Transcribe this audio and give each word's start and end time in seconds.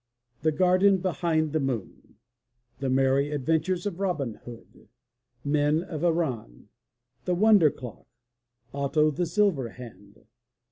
The 0.41 0.51
Garden 0.51 0.97
Behind 0.97 1.53
the 1.53 1.59
Moon. 1.59 2.15
The 2.79 2.89
Merry 2.89 3.29
Adventures 3.29 3.85
oj 3.85 3.99
Robin 3.99 4.33
Hood. 4.33 4.87
Men 5.43 5.83
of 5.83 6.03
Iron. 6.03 6.69
The 7.25 7.35
Wonder 7.35 7.69
Clock. 7.69 8.07
Otto 8.73 9.05
of 9.09 9.17
the 9.17 9.27
Silver 9.27 9.69
Hand. 9.69 10.25